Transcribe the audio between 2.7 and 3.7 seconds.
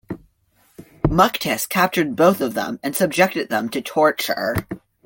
and subjected them